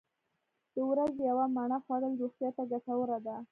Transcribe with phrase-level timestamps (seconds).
[0.73, 3.35] د ورځې یوه مڼه خوړل روغتیا ته ګټوره ده.